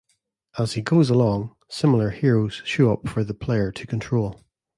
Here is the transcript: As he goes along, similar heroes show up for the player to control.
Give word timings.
As 0.57 0.73
he 0.73 0.81
goes 0.81 1.11
along, 1.11 1.55
similar 1.69 2.09
heroes 2.09 2.63
show 2.65 2.91
up 2.91 3.07
for 3.07 3.23
the 3.23 3.35
player 3.35 3.71
to 3.73 3.85
control. 3.85 4.43